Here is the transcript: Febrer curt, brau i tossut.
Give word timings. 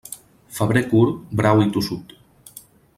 Febrer 0.59 0.83
curt, 0.93 1.21
brau 1.41 1.63
i 1.67 1.71
tossut. 1.77 2.19